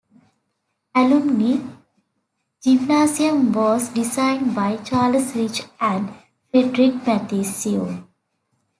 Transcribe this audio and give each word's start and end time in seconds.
Alumni 0.95 1.61
Gymnasium 2.63 3.53
was 3.53 3.89
designed 3.89 4.55
by 4.55 4.77
Charles 4.77 5.35
Rich 5.35 5.61
and 5.79 6.09
Fredrick 6.51 7.03
Mathesius. 7.05 8.03